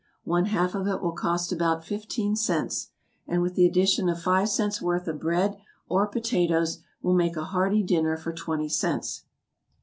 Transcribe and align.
One 0.23 0.45
half 0.45 0.73
of 0.73 0.87
it 0.87 0.99
will 0.99 1.11
cost 1.11 1.51
about 1.51 1.85
fifteen 1.85 2.35
cents; 2.35 2.89
and 3.27 3.43
with 3.43 3.53
the 3.53 3.67
addition 3.67 4.09
of 4.09 4.19
five 4.19 4.49
cents' 4.49 4.81
worth 4.81 5.07
of 5.07 5.19
bread 5.19 5.57
or 5.87 6.07
potatoes, 6.07 6.79
will 7.03 7.13
make 7.13 7.35
a 7.37 7.43
hearty 7.43 7.83
dinner 7.83 8.17
for 8.17 8.33
twenty 8.33 8.67
cents. 8.67 9.25